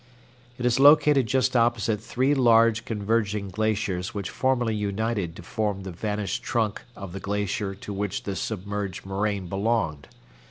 [0.57, 5.91] It is located just opposite three large converging glaciers which formerly united to form the
[5.91, 10.07] vanished trunk of the glacier to which the submerged moraine belonged.